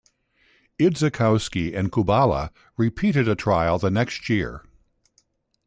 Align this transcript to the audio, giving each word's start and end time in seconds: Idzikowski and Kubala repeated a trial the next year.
Idzikowski 0.79 1.77
and 1.77 1.91
Kubala 1.91 2.49
repeated 2.75 3.27
a 3.27 3.35
trial 3.35 3.77
the 3.77 3.91
next 3.91 4.29
year. 4.29 4.63